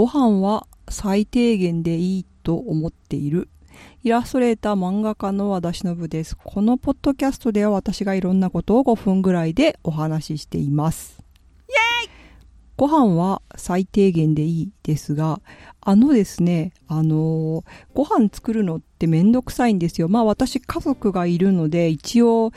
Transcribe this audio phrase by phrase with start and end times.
[0.00, 3.50] ご飯は最低限でいいと思っている。
[4.02, 6.38] イラストレーター漫画家の和田忍です。
[6.42, 11.22] このポッドキャストでは私がいろんなことを5分ぐらいでお話ししています。
[11.68, 12.10] イェーイ
[12.78, 15.42] ご飯は最低限でいいですが、
[15.82, 20.08] あのですね、あのー、ご飯作るのってめんどくさいんですよ。
[20.08, 22.52] まあ私家族がいるので一応、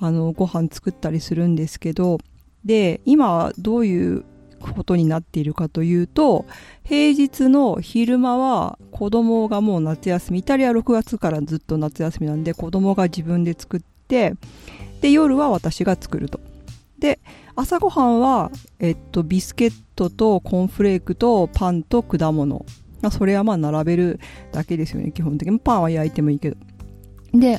[0.00, 2.18] あの、ご飯作ったりするんですけど、
[2.64, 4.24] で、今どういう
[4.60, 6.46] ことになっているかというと、
[6.84, 14.34] 平日の昼間は子供がもう夏休み、イタリア6月からずっと夏休みなんで子供が自分で作って、
[15.00, 16.40] で、夜は私が作ると。
[16.98, 17.20] で、
[17.54, 22.64] 朝ごはんは、えっと、ビスケットとコーンフレークとパンと果物。
[23.00, 24.20] まあ、それはまあ並べる
[24.52, 25.58] だけですよね、基本的に。
[25.58, 26.56] パンは焼いてもいいけど。
[27.32, 27.58] で、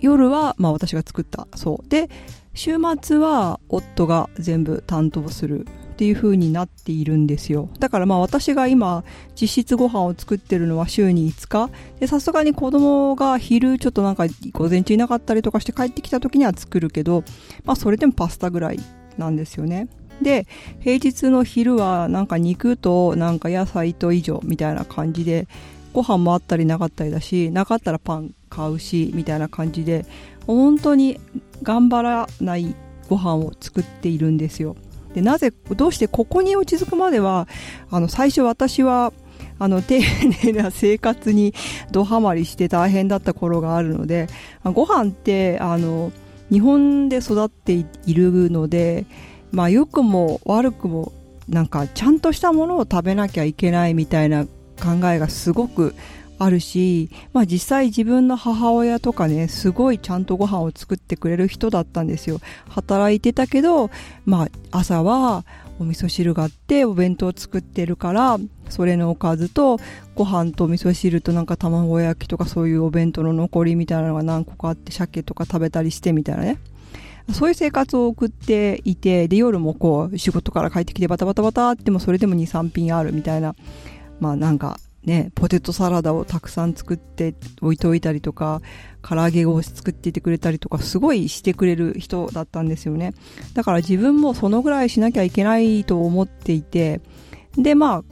[0.00, 1.46] 夜はまあ私が作った。
[1.54, 1.88] そう。
[1.88, 2.08] で、
[2.54, 5.66] 週末は夫が全部担当する
[6.02, 7.68] っていう風になっているんですよ。
[7.78, 9.04] だからまあ私が今
[9.40, 11.70] 実質ご飯を作ってるのは週に5日。
[12.00, 17.22] で、さすがに子供が昼ちょっとなんか午前中いなかったりとかして帰ってきた時には作るけど、
[17.64, 18.80] まあそれでもパスタぐらい
[19.16, 19.86] なんですよね。
[20.20, 20.48] で、
[20.80, 25.46] 平日の昼はなんか肉となんか野菜と以上みたいな感じで、
[25.92, 30.04] ご飯もあったりなかったりだし、なかったらパン買うし、みたいな感じで、
[30.48, 31.20] 本当に
[31.62, 32.74] 頑張らない
[33.08, 34.74] ご飯を作っているんですよ。
[35.14, 37.48] でなぜどうしてここに落ち着くまでは
[37.90, 39.12] あの最初私は
[39.58, 40.00] あの丁
[40.44, 41.54] 寧な生活に
[41.90, 44.28] どハマりして大変だった頃があるので
[44.64, 46.12] ご飯ってあの
[46.50, 49.06] 日本で育っているので、
[49.52, 51.12] まあ、良くも悪くも
[51.48, 55.94] なんかちゃんとしたものを食べなきゃいけないみたいな考えがすごく
[56.42, 62.40] あるし、まあ実際自分の母親とかね、すごいちゃんとご飯を作ってくれる人だったんですよ。
[62.68, 63.90] 働いてたけど、
[64.24, 65.44] まあ朝は
[65.78, 69.78] お味噌汁があってお弁当作ってるから、それのおかずと
[70.14, 76.58] ご飯と味噌汁となんか卵焼きとかそういうお弁当の残りみたいなのが何個かあって鮭とか食べたりしてみたいなね。
[77.32, 83.54] そういう生活を送っていて、で、夜もこう、仕事から帰ってきてバタバタバタってもそれでも2、3品あるみたいな、
[84.18, 88.62] まあなんか、ね、ポテトサラダをたくさん作って置いておいたりとか、
[89.02, 93.12] 唐揚げを作っていてくれたりとか、すごいしてくれる人だったんですよね。
[93.54, 97.00] だから自分もそのぐらいしなきゃいけないと思っていて、
[97.56, 98.04] で、まあ、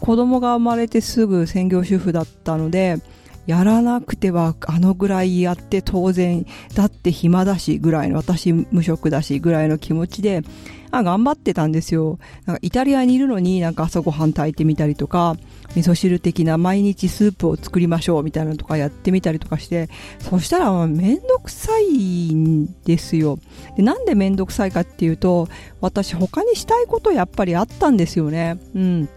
[0.00, 2.98] 子供が生まれてすぐ専業主婦だったので、
[3.46, 10.42] やらなくてはあのぐらいやって当然、だって暇だしぐらいの、私無職だしぐらいの気持ちで、
[10.90, 12.18] あ頑張ってたんですよ。
[12.46, 15.36] なんかイタリアにいるのになんか朝ごはん炊いてみたりとか、
[15.74, 19.88] 味噌汁的な毎日スープを作りましょうみたいなのとかやってみたりとかして、
[20.20, 23.38] そしたらめんどくさいんですよ。
[23.76, 25.48] でなんでめんどくさいかっていうと、
[25.80, 28.58] 私他にしたいことやっぱりあったんですよね。
[28.74, 29.08] うん。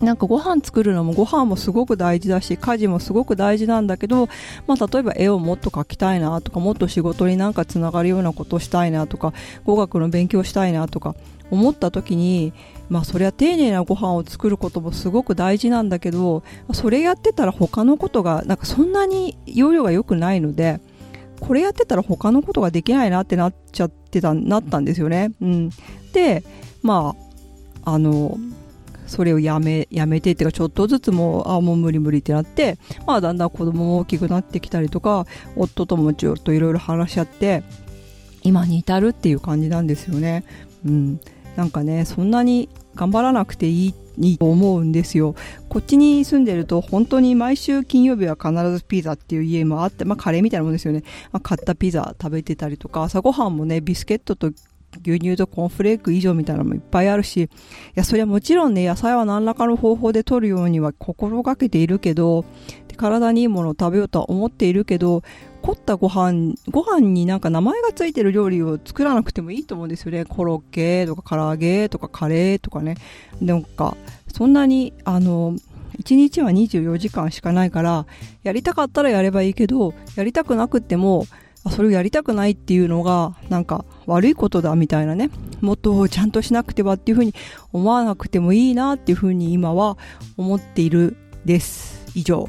[0.00, 4.28] なんかご飯作るのもご飯もすごく大事だし家事もすごく大事なんだけど、
[4.66, 9.32] まあ、例えば絵をもっと描きたいなとかもっと仕事になんかつながるようなことをしたいなとか
[9.64, 11.14] 語学の勉強したいなとか
[11.50, 12.52] 思った時に
[12.88, 16.42] まあそれは丁寧なご飯を作ることもすごく大事なんだけど
[16.72, 20.80] それやってたら他のことがなんかそんなに容量が良くないので
[21.40, 25.32] これやってたら他のことができないなってなっちゃってたなったんですよね。
[25.40, 25.70] うん、
[26.12, 26.42] で
[26.82, 27.14] ま
[27.84, 28.38] ああの
[29.06, 37.62] それをやめ、やめてっていうか、ちょっとずつもう、あ、もう無理無理ってなって、まあ、だんだん子供も大きくなってきたりとか、夫ともちょっといろいろ話し合って、
[38.42, 40.44] 今に至るっていう感じなんですよね。
[40.84, 41.20] うん。
[41.56, 45.34] なんかね、そんなに頑張らなくていいいいと思うんですよ。
[45.68, 51.02] こっちに住んでると本当に毎週金曜日は必ずピザっていう家もあって、まあカレーみたいなもんですよね。
[51.32, 54.52] まあ、買ったピザ食べてたりとか、朝ごはんもね、ビスケットと
[55.04, 57.48] 牛乳とコーンフレーク以上みたいなのもいっぱいあるし、い
[57.94, 62.44] や、そりゃもちろんね、野菜は何らかの方法で取るようには心がけているけど、
[62.96, 65.22] 体にいいものを食べようとは思っているけど、
[65.62, 70.24] 凝ったご飯、ご飯になんか名前がついてる料理を作らなくてもいいと思うんですよね。
[70.24, 72.96] コロッケとか唐揚げとかカレーとかね。
[73.40, 73.96] なんか、
[74.32, 75.56] そんなに、あの、
[76.02, 78.06] 1日は24時間しかないから、
[78.42, 81.26] やりたかったらやればいいけど、やりたくなくっても、
[81.70, 85.30] それをやりたくないっていうのがなんか悪いことだみたいなね。
[85.60, 87.34] もっとちゃんとしなくてはっていうふうに
[87.72, 89.96] 思わなくてもいいなっていうふうに今は
[90.36, 92.04] 思っているです。
[92.14, 92.48] 以上。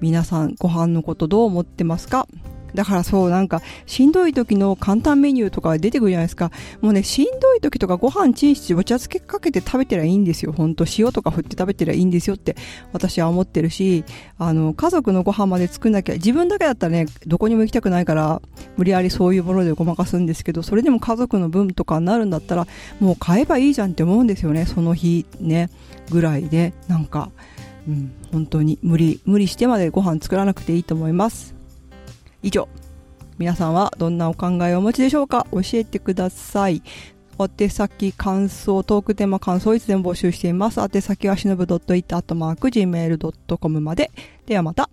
[0.00, 2.26] 皆さんご飯のことどう思ってますか？
[2.76, 6.52] だからそう、なんか、しんどい時の簡単メニューとか出てくるじゃないですか。
[6.80, 10.52] もうね、しんどい時とかご飯チンしてお茶漬けかけて食べてりゃいいんですよ。
[10.52, 12.54] ほんと、塩とか振って食べてりゃいいんですよって、
[12.92, 14.04] 私は思ってるし、
[14.38, 18.40] あの、家族のご飯まで作んなきゃ、自分だけだったらね、どこにも行きたくないから、
[18.76, 22.66] 無理やりそういうものでごまかすんですけど、それでも家族の分とかになるんだったら、
[23.00, 25.70] もう買えばいいじゃんって思うんですよね、その日ね、
[26.10, 27.30] ぐらいで、なんか、
[27.88, 31.55] うん、本当に無理、無理してまでご飯作らなくていいと思います。
[32.46, 32.68] 以上。
[33.38, 35.46] 皆さんはどんなお考えをお持ちでしょうか？
[35.50, 36.80] 教えてください。
[37.38, 40.80] お手先、感想、トークテーマ、感想いつでも募集しています。
[40.80, 44.10] 宛先はしのぶ .it、あとマーク、gmail.com まで。
[44.46, 44.88] ではまた。